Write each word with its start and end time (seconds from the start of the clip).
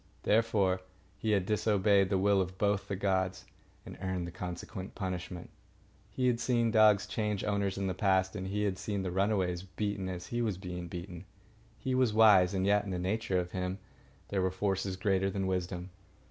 Therefore, 0.23 0.81
he 1.15 1.29
had 1.33 1.45
disobeyed 1.45 2.09
the 2.09 2.17
will 2.17 2.41
of 2.41 2.57
both 2.57 2.87
the 2.87 2.95
gods, 2.95 3.45
and 3.85 3.99
earned 4.01 4.25
the 4.25 4.31
consequent 4.31 4.95
punishment. 4.95 5.51
He 6.09 6.25
had 6.25 6.39
seen 6.39 6.71
dogs 6.71 7.05
change 7.05 7.43
owners 7.43 7.77
in 7.77 7.85
the 7.85 7.93
past, 7.93 8.35
and 8.35 8.47
he 8.47 8.63
had 8.63 8.79
seen 8.79 9.03
the 9.03 9.11
runaways 9.11 9.61
beaten 9.61 10.09
as 10.09 10.25
he 10.33 10.41
was 10.41 10.57
being 10.57 10.87
beaten. 10.87 11.25
He 11.77 11.93
was 11.93 12.15
wise, 12.15 12.55
and 12.55 12.65
yet 12.65 12.83
in 12.83 12.89
the 12.89 12.97
nature 12.97 13.37
of 13.39 13.51
him 13.51 13.77
there 14.29 14.41
were 14.41 14.49
forces 14.49 14.95
greater 14.95 15.29
than 15.29 15.45
wisdom. 15.45 15.91